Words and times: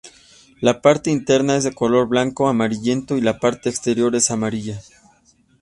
La 0.61 0.81
parte 0.81 1.11
interna 1.11 1.57
es 1.57 1.63
de 1.63 1.75
color 1.75 2.07
blanco 2.07 2.47
amarillento 2.49 3.17
y 3.17 3.21
la 3.21 3.37
parte 3.37 3.69
exterior 3.69 4.15
es 4.15 4.31
amarilla. 4.31 4.81